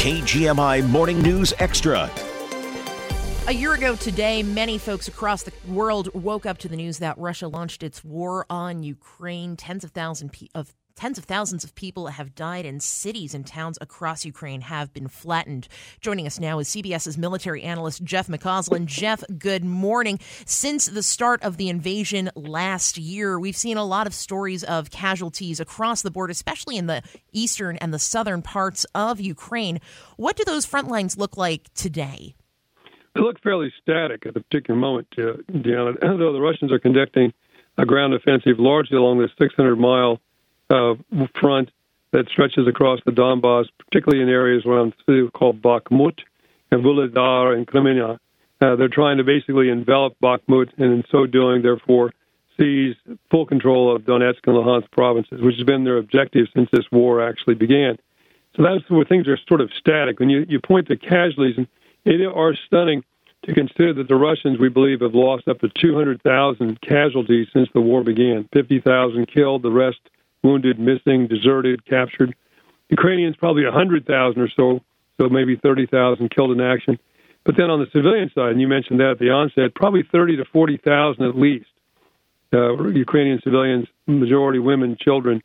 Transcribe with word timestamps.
KGMI 0.00 0.88
Morning 0.88 1.20
News 1.20 1.52
Extra. 1.58 2.10
A 3.48 3.52
year 3.52 3.74
ago 3.74 3.94
today, 3.96 4.42
many 4.42 4.78
folks 4.78 5.08
across 5.08 5.42
the 5.42 5.52
world 5.68 6.08
woke 6.14 6.46
up 6.46 6.56
to 6.56 6.68
the 6.68 6.76
news 6.76 7.00
that 7.00 7.18
Russia 7.18 7.48
launched 7.48 7.82
its 7.82 8.02
war 8.02 8.46
on 8.48 8.82
Ukraine. 8.82 9.56
Tens 9.56 9.84
of 9.84 9.90
thousands 9.90 10.32
of 10.54 10.72
Tens 10.96 11.18
of 11.18 11.24
thousands 11.24 11.64
of 11.64 11.74
people 11.74 12.08
have 12.08 12.34
died, 12.34 12.66
and 12.66 12.82
cities 12.82 13.34
and 13.34 13.46
towns 13.46 13.78
across 13.80 14.24
Ukraine 14.24 14.60
have 14.62 14.92
been 14.92 15.08
flattened. 15.08 15.68
Joining 16.00 16.26
us 16.26 16.38
now 16.38 16.58
is 16.58 16.68
CBS's 16.68 17.16
military 17.16 17.62
analyst 17.62 18.04
Jeff 18.04 18.26
McCausland. 18.26 18.86
Jeff, 18.86 19.22
good 19.38 19.64
morning. 19.64 20.18
Since 20.44 20.86
the 20.86 21.02
start 21.02 21.42
of 21.42 21.56
the 21.56 21.68
invasion 21.68 22.30
last 22.34 22.98
year, 22.98 23.38
we've 23.38 23.56
seen 23.56 23.76
a 23.76 23.84
lot 23.84 24.06
of 24.06 24.14
stories 24.14 24.64
of 24.64 24.90
casualties 24.90 25.60
across 25.60 26.02
the 26.02 26.10
board, 26.10 26.30
especially 26.30 26.76
in 26.76 26.86
the 26.86 27.02
eastern 27.32 27.76
and 27.76 27.94
the 27.94 27.98
southern 27.98 28.42
parts 28.42 28.84
of 28.94 29.20
Ukraine. 29.20 29.80
What 30.16 30.36
do 30.36 30.44
those 30.44 30.66
front 30.66 30.88
lines 30.88 31.16
look 31.16 31.36
like 31.36 31.72
today? 31.74 32.34
They 33.14 33.22
look 33.22 33.40
fairly 33.42 33.72
static 33.80 34.26
at 34.26 34.34
the 34.34 34.40
particular 34.40 34.78
moment, 34.78 35.08
uh, 35.18 35.38
Deanna, 35.50 35.98
though 36.00 36.32
the 36.32 36.40
Russians 36.40 36.72
are 36.72 36.78
conducting 36.78 37.32
a 37.78 37.86
ground 37.86 38.14
offensive 38.14 38.58
largely 38.58 38.96
along 38.96 39.18
the 39.18 39.28
600 39.38 39.76
mile 39.76 40.20
uh, 40.70 40.94
front 41.38 41.70
that 42.12 42.28
stretches 42.28 42.66
across 42.66 43.00
the 43.04 43.12
Donbass, 43.12 43.66
particularly 43.78 44.22
in 44.22 44.28
areas 44.28 44.64
around 44.66 44.94
the 45.06 45.12
city 45.12 45.30
called 45.30 45.62
Bakhmut 45.62 46.18
and 46.70 46.82
Vuhledar 46.82 47.56
and 47.56 47.66
Kremenna. 47.66 48.18
Uh, 48.60 48.76
they're 48.76 48.88
trying 48.88 49.18
to 49.18 49.24
basically 49.24 49.68
envelop 49.70 50.16
Bakhmut, 50.22 50.70
and 50.76 50.92
in 50.92 51.04
so 51.10 51.26
doing, 51.26 51.62
therefore, 51.62 52.12
seize 52.58 52.94
full 53.30 53.46
control 53.46 53.94
of 53.94 54.02
Donetsk 54.02 54.46
and 54.46 54.56
Luhansk 54.56 54.90
provinces, 54.90 55.40
which 55.40 55.56
has 55.56 55.64
been 55.64 55.84
their 55.84 55.98
objective 55.98 56.46
since 56.54 56.68
this 56.72 56.84
war 56.92 57.26
actually 57.26 57.54
began. 57.54 57.98
So 58.56 58.62
that's 58.62 58.88
where 58.90 59.04
things 59.04 59.28
are 59.28 59.38
sort 59.48 59.60
of 59.60 59.70
static. 59.78 60.20
When 60.20 60.28
you, 60.28 60.44
you 60.48 60.60
point 60.60 60.88
to 60.88 60.96
casualties, 60.96 61.56
and 61.56 61.68
it 62.04 62.26
are 62.26 62.54
stunning 62.66 63.04
to 63.44 63.54
consider 63.54 63.94
that 63.94 64.08
the 64.08 64.16
Russians, 64.16 64.58
we 64.58 64.68
believe, 64.68 65.00
have 65.00 65.14
lost 65.14 65.48
up 65.48 65.60
to 65.60 65.70
200,000 65.80 66.80
casualties 66.82 67.46
since 67.52 67.68
the 67.72 67.80
war 67.80 68.04
began 68.04 68.48
50,000 68.52 69.26
killed, 69.26 69.62
the 69.62 69.70
rest 69.70 70.00
wounded, 70.42 70.78
missing, 70.78 71.26
deserted, 71.26 71.84
captured. 71.84 72.34
Ukrainians 72.88 73.36
probably 73.36 73.64
100,000 73.64 74.40
or 74.40 74.48
so, 74.48 74.80
so 75.18 75.28
maybe 75.28 75.56
30,000 75.56 76.30
killed 76.30 76.52
in 76.52 76.60
action. 76.60 76.98
But 77.44 77.56
then 77.56 77.70
on 77.70 77.80
the 77.80 77.86
civilian 77.92 78.30
side, 78.34 78.52
and 78.52 78.60
you 78.60 78.68
mentioned 78.68 79.00
that 79.00 79.12
at 79.12 79.18
the 79.18 79.30
onset, 79.30 79.74
probably 79.74 80.02
30 80.02 80.36
to 80.36 80.44
40,000 80.44 81.24
at 81.24 81.36
least 81.36 81.66
uh, 82.52 82.82
Ukrainian 82.88 83.40
civilians, 83.42 83.86
majority 84.06 84.58
women, 84.58 84.96
children, 85.00 85.40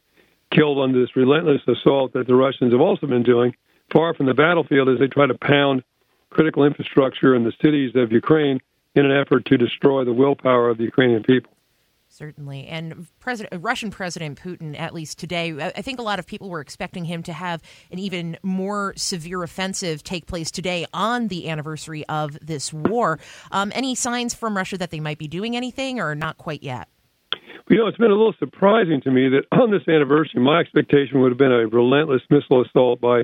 killed 0.52 0.80
under 0.80 1.00
this 1.00 1.16
relentless 1.16 1.62
assault 1.68 2.14
that 2.14 2.28
the 2.28 2.36
Russians 2.36 2.72
have 2.72 2.82
also 2.82 3.08
been 3.08 3.23
doing 3.23 3.56
far 3.92 4.14
from 4.14 4.26
the 4.26 4.34
battlefield 4.34 4.90
as 4.90 5.00
they 5.00 5.08
try 5.08 5.28
to 5.28 5.36
pound 5.36 5.84
critical 6.30 6.64
infrastructure 6.64 7.36
in 7.36 7.44
the 7.44 7.54
cities 7.62 7.96
of 7.96 8.12
Ukraine 8.12 8.60
in 8.96 9.06
an 9.06 9.12
effort 9.12 9.46
to 9.46 9.58
destroy 9.58 10.04
the 10.04 10.14
willpower 10.14 10.70
of 10.70 10.78
the 10.78 10.84
Ukrainian 10.84 11.23
people. 11.23 11.52
Certainly. 12.16 12.67
And 12.67 13.08
President, 13.19 13.61
Russian 13.61 13.91
President 13.91 14.39
Putin, 14.39 14.80
at 14.80 14.94
least 14.94 15.19
today, 15.19 15.52
I 15.61 15.81
think 15.81 15.99
a 15.99 16.02
lot 16.02 16.17
of 16.17 16.25
people 16.25 16.49
were 16.49 16.61
expecting 16.61 17.03
him 17.03 17.23
to 17.23 17.33
have 17.33 17.61
an 17.91 17.99
even 17.99 18.38
more 18.41 18.94
severe 18.95 19.44
offensive 19.44 20.02
take 20.02 20.25
place 20.25 20.49
today 20.49 20.86
on 20.93 21.27
the 21.27 21.49
anniversary 21.49 22.05
of 22.08 22.39
this 22.39 22.71
war. 22.71 23.19
Um, 23.52 23.69
any 23.75 23.95
signs 23.95 24.33
from 24.33 24.55
Russia 24.55 24.77
that 24.77 24.91
they 24.91 25.02
might 25.02 25.17
be 25.17 25.27
doing 25.27 25.58
anything 25.58 25.99
or 25.99 26.16
not 26.16 26.38
quite 26.38 26.63
yet? 26.63 26.88
You 27.69 27.80
know, 27.80 27.88
it's 27.88 27.97
been 27.97 28.11
a 28.11 28.16
little 28.16 28.36
surprising 28.39 29.02
to 29.02 29.11
me 29.11 29.27
that 29.27 29.43
on 29.52 29.71
this 29.71 29.86
anniversary, 29.86 30.41
my 30.41 30.61
expectation 30.61 31.19
would 31.19 31.31
have 31.33 31.38
been 31.38 31.52
a 31.52 31.67
relentless 31.67 32.21
missile 32.30 32.63
assault 32.63 33.02
by 33.02 33.23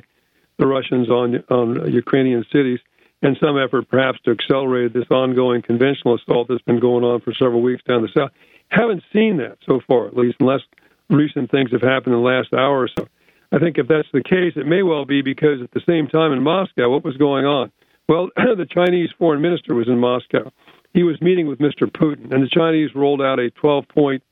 the 0.60 0.68
Russians 0.68 1.10
on, 1.10 1.42
on 1.50 1.94
Ukrainian 1.94 2.44
cities 2.52 2.80
and 3.22 3.38
some 3.40 3.58
effort 3.58 3.88
perhaps 3.90 4.20
to 4.26 4.32
accelerate 4.32 4.94
this 4.94 5.06
ongoing 5.12 5.62
conventional 5.62 6.16
assault 6.16 6.48
that's 6.48 6.62
been 6.64 6.80
going 6.80 7.04
on 7.04 7.22
for 7.22 7.34
several 7.34 7.62
weeks 7.62 7.84
down 7.88 8.02
the 8.02 8.10
south. 8.18 8.32
Haven't 8.70 9.04
seen 9.14 9.38
that 9.38 9.58
so 9.66 9.80
far, 9.88 10.08
at 10.08 10.16
least, 10.16 10.38
unless 10.40 10.62
recent 11.10 11.52
things 11.52 11.72
have 11.72 11.82
happened 11.82 12.16
in 12.16 12.22
the 12.22 12.28
last 12.28 12.54
hour 12.54 12.82
or 12.82 12.90
so. 12.98 13.08
I 13.52 13.60
think 13.60 13.78
if 13.78 13.88
that's 13.88 14.08
the 14.14 14.24
case, 14.24 14.54
it 14.56 14.66
may 14.66 14.82
well 14.82 15.06
be 15.06 15.22
because 15.22 15.62
at 15.62 15.72
the 15.72 15.82
same 15.88 16.08
time 16.08 16.32
in 16.32 16.42
Moscow, 16.42 16.90
what 16.90 17.04
was 17.04 17.18
going 17.18 17.46
on? 17.46 17.72
Well, 18.08 18.30
the 18.36 18.68
Chinese 18.70 19.10
foreign 19.18 19.42
minister 19.42 19.76
was 19.76 19.88
in 19.88 20.00
Moscow. 20.00 20.52
He 20.94 21.04
was 21.04 21.22
meeting 21.22 21.48
with 21.48 21.60
Mr. 21.60 21.84
Putin, 21.84 22.34
and 22.34 22.44
the 22.44 22.50
Chinese 22.50 22.96
rolled 22.96 23.22
out 23.22 23.40
a 23.40 23.50
12 23.52 23.88
point 23.90 24.24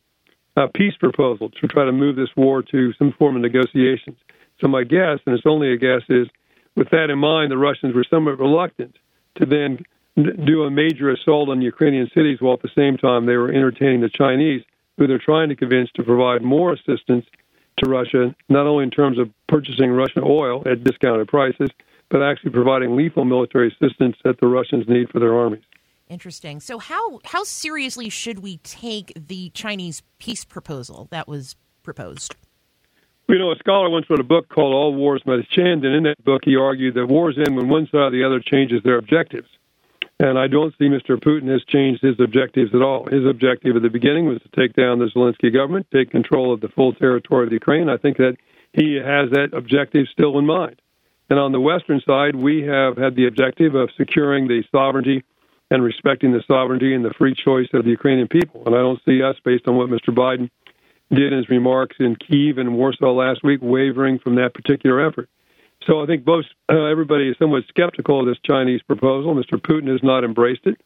uh, 0.57 0.67
peace 0.73 0.95
proposal 0.99 1.49
to 1.49 1.67
try 1.67 1.85
to 1.85 1.91
move 1.91 2.15
this 2.15 2.29
war 2.35 2.61
to 2.63 2.93
some 2.93 3.13
form 3.17 3.35
of 3.35 3.41
negotiations. 3.41 4.17
So, 4.59 4.67
my 4.67 4.83
guess, 4.83 5.19
and 5.25 5.35
it's 5.35 5.45
only 5.45 5.71
a 5.71 5.77
guess, 5.77 6.01
is 6.09 6.27
with 6.79 6.89
that 6.91 7.09
in 7.09 7.19
mind, 7.19 7.51
the 7.51 7.57
Russians 7.57 7.93
were 7.93 8.05
somewhat 8.09 8.39
reluctant 8.39 8.95
to 9.35 9.45
then 9.45 9.79
do 10.15 10.63
a 10.63 10.71
major 10.71 11.11
assault 11.11 11.49
on 11.49 11.61
Ukrainian 11.61 12.09
cities 12.15 12.37
while 12.39 12.53
at 12.53 12.61
the 12.61 12.71
same 12.73 12.95
time 12.95 13.25
they 13.25 13.35
were 13.35 13.49
entertaining 13.49 13.99
the 13.99 14.09
Chinese, 14.09 14.63
who 14.97 15.05
they're 15.05 15.19
trying 15.19 15.49
to 15.49 15.57
convince 15.57 15.91
to 15.95 16.03
provide 16.03 16.41
more 16.41 16.71
assistance 16.71 17.25
to 17.83 17.89
Russia, 17.89 18.33
not 18.47 18.65
only 18.65 18.85
in 18.85 18.91
terms 18.91 19.19
of 19.19 19.29
purchasing 19.49 19.91
Russian 19.91 20.23
oil 20.25 20.63
at 20.65 20.85
discounted 20.85 21.27
prices, 21.27 21.69
but 22.07 22.23
actually 22.23 22.51
providing 22.51 22.95
lethal 22.95 23.25
military 23.25 23.67
assistance 23.67 24.15
that 24.23 24.39
the 24.39 24.47
Russians 24.47 24.87
need 24.87 25.09
for 25.09 25.19
their 25.19 25.37
armies. 25.37 25.63
Interesting. 26.07 26.61
So, 26.61 26.79
how 26.79 27.19
how 27.25 27.43
seriously 27.43 28.07
should 28.09 28.39
we 28.39 28.57
take 28.57 29.11
the 29.15 29.49
Chinese 29.49 30.01
peace 30.17 30.45
proposal 30.45 31.09
that 31.11 31.27
was 31.27 31.57
proposed? 31.83 32.35
You 33.29 33.37
know, 33.37 33.51
a 33.51 33.57
scholar 33.57 33.91
once 33.91 34.09
wrote 34.09 34.19
a 34.19 34.23
book 34.23 34.49
called 34.49 34.73
All 34.73 34.95
Wars 34.95 35.21
Must 35.23 35.47
End, 35.55 35.85
and 35.85 35.93
in 35.93 36.03
that 36.05 36.23
book 36.25 36.41
he 36.45 36.55
argued 36.55 36.95
that 36.95 37.05
wars 37.05 37.37
end 37.37 37.55
when 37.55 37.69
one 37.69 37.85
side 37.85 37.95
or 37.95 38.09
the 38.09 38.23
other 38.23 38.39
changes 38.39 38.81
their 38.81 38.97
objectives. 38.97 39.47
And 40.19 40.39
I 40.39 40.47
don't 40.47 40.73
see 40.79 40.85
Mr. 40.85 41.15
Putin 41.15 41.47
has 41.51 41.63
changed 41.65 42.01
his 42.01 42.19
objectives 42.19 42.73
at 42.73 42.81
all. 42.81 43.05
His 43.05 43.27
objective 43.27 43.75
at 43.75 43.83
the 43.83 43.89
beginning 43.89 44.25
was 44.25 44.41
to 44.41 44.49
take 44.59 44.73
down 44.73 44.97
the 44.97 45.11
Zelensky 45.15 45.53
government, 45.53 45.85
take 45.93 46.09
control 46.09 46.51
of 46.51 46.59
the 46.59 46.69
full 46.69 46.91
territory 46.93 47.45
of 47.45 47.53
Ukraine. 47.53 47.87
I 47.87 47.97
think 47.97 48.17
that 48.17 48.35
he 48.73 48.95
has 48.95 49.29
that 49.29 49.49
objective 49.53 50.07
still 50.11 50.39
in 50.39 50.47
mind. 50.47 50.81
And 51.29 51.37
on 51.37 51.51
the 51.51 51.61
Western 51.61 52.01
side, 52.01 52.35
we 52.35 52.63
have 52.63 52.97
had 52.97 53.15
the 53.15 53.27
objective 53.27 53.75
of 53.75 53.91
securing 53.95 54.47
the 54.47 54.63
sovereignty 54.71 55.23
and 55.69 55.83
respecting 55.83 56.31
the 56.31 56.43
sovereignty 56.47 56.95
and 56.95 57.05
the 57.05 57.13
free 57.13 57.35
choice 57.35 57.67
of 57.73 57.83
the 57.83 57.91
Ukrainian 57.91 58.27
people. 58.27 58.63
And 58.65 58.73
I 58.73 58.79
don't 58.79 58.99
see 59.05 59.21
us, 59.21 59.35
based 59.45 59.67
on 59.67 59.75
what 59.77 59.89
Mr. 59.89 60.15
Biden 60.15 60.49
did 61.11 61.33
in 61.33 61.37
his 61.39 61.49
remarks 61.49 61.95
in 61.99 62.15
Kiev 62.15 62.57
and 62.57 62.75
Warsaw 62.75 63.11
last 63.11 63.43
week, 63.43 63.59
wavering 63.61 64.19
from 64.19 64.35
that 64.35 64.53
particular 64.53 65.05
effort. 65.05 65.29
So 65.87 66.03
I 66.03 66.05
think 66.05 66.25
both 66.25 66.45
uh, 66.69 66.85
everybody 66.85 67.29
is 67.29 67.37
somewhat 67.39 67.63
skeptical 67.69 68.19
of 68.19 68.27
this 68.27 68.37
Chinese 68.45 68.81
proposal. 68.83 69.33
Mr. 69.33 69.59
Putin 69.59 69.87
has 69.87 70.01
not 70.03 70.23
embraced 70.23 70.65
it. 70.65 70.79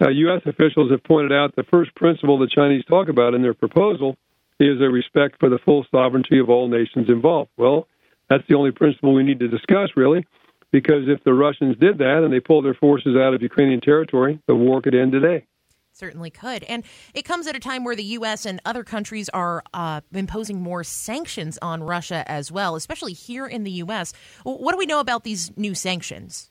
Uh, 0.00 0.08
U.S. 0.08 0.42
officials 0.46 0.90
have 0.90 1.04
pointed 1.04 1.32
out 1.32 1.54
the 1.54 1.62
first 1.64 1.94
principle 1.94 2.38
the 2.38 2.48
Chinese 2.48 2.84
talk 2.86 3.08
about 3.08 3.34
in 3.34 3.42
their 3.42 3.54
proposal 3.54 4.16
is 4.58 4.80
a 4.80 4.88
respect 4.90 5.38
for 5.38 5.48
the 5.48 5.58
full 5.64 5.86
sovereignty 5.90 6.38
of 6.38 6.48
all 6.48 6.68
nations 6.68 7.08
involved. 7.08 7.50
Well, 7.56 7.86
that's 8.28 8.42
the 8.48 8.56
only 8.56 8.72
principle 8.72 9.14
we 9.14 9.22
need 9.22 9.40
to 9.40 9.48
discuss, 9.48 9.90
really, 9.94 10.26
because 10.72 11.06
if 11.06 11.22
the 11.22 11.34
Russians 11.34 11.76
did 11.78 11.98
that 11.98 12.22
and 12.24 12.32
they 12.32 12.40
pulled 12.40 12.64
their 12.64 12.74
forces 12.74 13.16
out 13.16 13.34
of 13.34 13.42
Ukrainian 13.42 13.80
territory, 13.80 14.40
the 14.48 14.54
war 14.54 14.80
could 14.80 14.94
end 14.94 15.12
today 15.12 15.46
certainly 15.94 16.30
could. 16.30 16.64
And 16.64 16.82
it 17.14 17.24
comes 17.24 17.46
at 17.46 17.54
a 17.54 17.60
time 17.60 17.84
where 17.84 17.94
the 17.94 18.04
U.S. 18.04 18.46
and 18.46 18.60
other 18.64 18.82
countries 18.82 19.28
are 19.28 19.62
uh, 19.72 20.00
imposing 20.12 20.60
more 20.60 20.82
sanctions 20.82 21.56
on 21.62 21.84
Russia 21.84 22.24
as 22.26 22.50
well, 22.50 22.74
especially 22.74 23.12
here 23.12 23.46
in 23.46 23.62
the 23.62 23.70
U.S. 23.70 24.12
What 24.42 24.72
do 24.72 24.78
we 24.78 24.86
know 24.86 24.98
about 24.98 25.22
these 25.22 25.56
new 25.56 25.74
sanctions? 25.74 26.50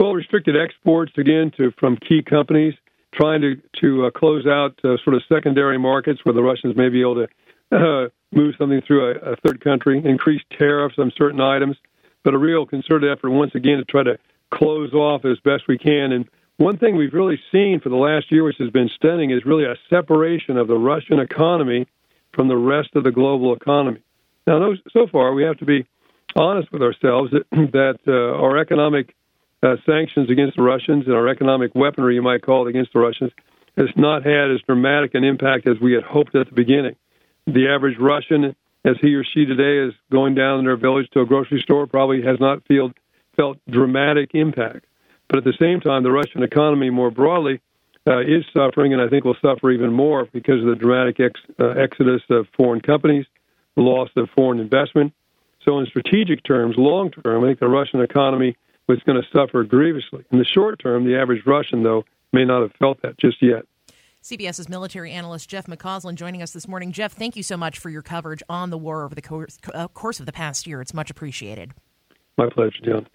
Well, 0.00 0.12
restricted 0.12 0.56
exports 0.56 1.12
again 1.16 1.52
to 1.56 1.70
from 1.78 1.96
key 1.96 2.22
companies, 2.28 2.74
trying 3.14 3.40
to 3.42 3.54
to 3.80 4.06
uh, 4.06 4.10
close 4.10 4.44
out 4.44 4.76
uh, 4.82 4.96
sort 5.04 5.14
of 5.14 5.22
secondary 5.28 5.78
markets 5.78 6.20
where 6.24 6.34
the 6.34 6.42
Russians 6.42 6.76
may 6.76 6.88
be 6.88 7.00
able 7.00 7.26
to 7.26 7.28
uh, 7.70 8.08
move 8.32 8.54
something 8.58 8.82
through 8.84 9.12
a, 9.12 9.32
a 9.32 9.36
third 9.36 9.62
country, 9.62 10.02
increase 10.04 10.42
tariffs 10.58 10.96
on 10.98 11.12
certain 11.16 11.40
items, 11.40 11.76
but 12.24 12.34
a 12.34 12.38
real 12.38 12.66
concerted 12.66 13.16
effort 13.16 13.30
once 13.30 13.54
again 13.54 13.78
to 13.78 13.84
try 13.84 14.02
to 14.02 14.18
close 14.52 14.92
off 14.92 15.24
as 15.24 15.38
best 15.44 15.62
we 15.68 15.78
can 15.78 16.10
and 16.10 16.28
one 16.56 16.78
thing 16.78 16.96
we've 16.96 17.12
really 17.14 17.40
seen 17.50 17.80
for 17.80 17.88
the 17.88 17.96
last 17.96 18.30
year, 18.30 18.44
which 18.44 18.58
has 18.58 18.70
been 18.70 18.90
stunning, 18.94 19.30
is 19.30 19.44
really 19.44 19.64
a 19.64 19.76
separation 19.90 20.56
of 20.56 20.68
the 20.68 20.78
Russian 20.78 21.18
economy 21.18 21.86
from 22.32 22.48
the 22.48 22.56
rest 22.56 22.90
of 22.94 23.04
the 23.04 23.10
global 23.10 23.54
economy. 23.54 24.00
Now, 24.46 24.72
so 24.92 25.06
far, 25.10 25.32
we 25.32 25.42
have 25.44 25.58
to 25.58 25.64
be 25.64 25.86
honest 26.36 26.70
with 26.72 26.82
ourselves 26.82 27.32
that, 27.32 27.44
that 27.72 27.98
uh, 28.06 28.40
our 28.40 28.58
economic 28.58 29.14
uh, 29.62 29.76
sanctions 29.86 30.30
against 30.30 30.56
the 30.56 30.62
Russians 30.62 31.06
and 31.06 31.14
our 31.14 31.28
economic 31.28 31.74
weaponry, 31.74 32.14
you 32.14 32.22
might 32.22 32.42
call 32.42 32.66
it, 32.66 32.70
against 32.70 32.92
the 32.92 33.00
Russians, 33.00 33.32
has 33.76 33.88
not 33.96 34.24
had 34.24 34.50
as 34.52 34.60
dramatic 34.66 35.14
an 35.14 35.24
impact 35.24 35.66
as 35.66 35.80
we 35.80 35.92
had 35.92 36.04
hoped 36.04 36.34
at 36.36 36.48
the 36.48 36.54
beginning. 36.54 36.94
The 37.46 37.68
average 37.68 37.98
Russian, 37.98 38.54
as 38.84 38.96
he 39.00 39.14
or 39.14 39.24
she 39.24 39.44
today 39.44 39.88
is 39.88 39.94
going 40.12 40.34
down 40.34 40.60
in 40.60 40.64
their 40.66 40.76
village 40.76 41.08
to 41.14 41.20
a 41.20 41.26
grocery 41.26 41.60
store, 41.62 41.86
probably 41.86 42.22
has 42.22 42.38
not 42.38 42.62
felt 43.36 43.58
dramatic 43.68 44.30
impact. 44.34 44.84
But 45.28 45.38
at 45.38 45.44
the 45.44 45.54
same 45.58 45.80
time, 45.80 46.02
the 46.02 46.12
Russian 46.12 46.42
economy 46.42 46.90
more 46.90 47.10
broadly 47.10 47.60
uh, 48.06 48.20
is 48.20 48.44
suffering, 48.52 48.92
and 48.92 49.00
I 49.00 49.08
think 49.08 49.24
will 49.24 49.36
suffer 49.40 49.70
even 49.70 49.92
more 49.92 50.26
because 50.32 50.60
of 50.60 50.66
the 50.66 50.74
dramatic 50.74 51.20
ex- 51.20 51.40
uh, 51.58 51.68
exodus 51.70 52.22
of 52.30 52.46
foreign 52.56 52.80
companies, 52.80 53.26
the 53.76 53.82
loss 53.82 54.10
of 54.16 54.28
foreign 54.36 54.60
investment. 54.60 55.12
So, 55.64 55.78
in 55.78 55.86
strategic 55.86 56.44
terms, 56.44 56.74
long 56.76 57.10
term, 57.10 57.42
I 57.42 57.48
think 57.48 57.60
the 57.60 57.68
Russian 57.68 58.00
economy 58.00 58.56
was 58.86 58.98
going 59.04 59.20
to 59.20 59.26
suffer 59.32 59.64
grievously. 59.64 60.24
In 60.30 60.38
the 60.38 60.44
short 60.44 60.78
term, 60.78 61.06
the 61.06 61.16
average 61.16 61.46
Russian, 61.46 61.82
though, 61.82 62.04
may 62.32 62.44
not 62.44 62.60
have 62.60 62.72
felt 62.78 63.00
that 63.02 63.18
just 63.18 63.42
yet. 63.42 63.64
CBS's 64.22 64.68
military 64.68 65.12
analyst 65.12 65.48
Jeff 65.48 65.66
McCausland 65.66 66.14
joining 66.14 66.42
us 66.42 66.52
this 66.52 66.66
morning. 66.66 66.92
Jeff, 66.92 67.12
thank 67.12 67.36
you 67.36 67.42
so 67.42 67.56
much 67.56 67.78
for 67.78 67.90
your 67.90 68.02
coverage 68.02 68.42
on 68.48 68.70
the 68.70 68.78
war 68.78 69.04
over 69.04 69.14
the 69.14 69.22
course, 69.22 69.58
uh, 69.74 69.88
course 69.88 70.18
of 70.20 70.26
the 70.26 70.32
past 70.32 70.66
year. 70.66 70.80
It's 70.80 70.94
much 70.94 71.10
appreciated. 71.10 71.72
My 72.36 72.48
pleasure, 72.48 72.80
John. 72.82 73.06